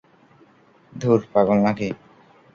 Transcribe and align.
ধুর, 0.93 1.19
পাগল 1.33 1.57
নাকি? 1.65 1.87